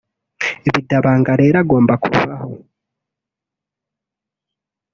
[0.69, 2.51] Badibanga rero agomba kuvaho